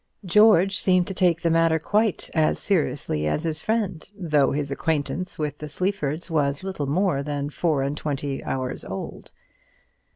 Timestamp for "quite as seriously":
1.77-3.27